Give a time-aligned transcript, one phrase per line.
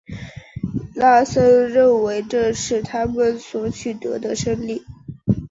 [0.95, 4.81] 拉森认为这是他们所取得的胜利。